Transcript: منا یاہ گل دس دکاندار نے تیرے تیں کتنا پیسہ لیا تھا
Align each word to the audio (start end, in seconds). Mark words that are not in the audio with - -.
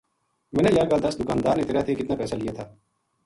منا 0.53 0.69
یاہ 0.75 0.89
گل 0.91 1.01
دس 1.05 1.15
دکاندار 1.19 1.55
نے 1.57 1.63
تیرے 1.67 1.81
تیں 1.85 1.97
کتنا 1.99 2.15
پیسہ 2.19 2.35
لیا 2.39 2.51
تھا 2.57 2.65